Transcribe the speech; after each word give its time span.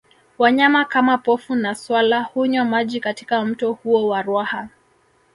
Wanyama 0.39 0.85
kama 0.85 1.17
Pofu 1.17 1.55
na 1.55 1.75
swala 1.75 2.23
hunywa 2.23 2.65
maji 2.65 2.99
katika 2.99 3.45
mto 3.45 3.73
huo 3.73 4.07
wa 4.07 4.21
Ruaha 4.21 4.69